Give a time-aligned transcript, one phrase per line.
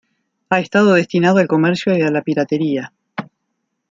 [0.49, 2.91] Ha estado destinado al comercio y a la piratería.